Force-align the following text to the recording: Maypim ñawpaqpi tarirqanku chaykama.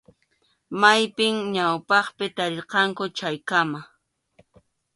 Maypim 0.81 1.35
ñawpaqpi 1.55 2.25
tarirqanku 2.37 3.03
chaykama. 3.17 3.79